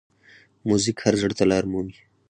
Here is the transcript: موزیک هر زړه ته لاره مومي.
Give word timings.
موزیک 0.67 0.97
هر 1.03 1.13
زړه 1.21 1.33
ته 1.39 1.43
لاره 1.51 1.67
مومي. 1.71 1.95